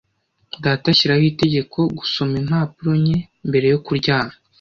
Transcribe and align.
Data 0.63 0.85
ashyiraho 0.93 1.23
itegeko 1.31 1.77
gusoma 1.97 2.33
impapuro 2.41 2.91
nke 3.01 3.17
mbere 3.49 3.65
yo 3.73 3.79
kuryama. 3.85 4.33